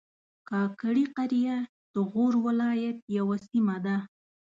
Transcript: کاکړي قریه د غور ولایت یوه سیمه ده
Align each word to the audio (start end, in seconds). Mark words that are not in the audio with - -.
کاکړي 0.49 1.03
قریه 1.15 1.57
د 1.93 1.95
غور 2.11 2.33
ولایت 2.45 2.97
یوه 3.17 3.37
سیمه 3.49 3.77
ده 3.85 3.97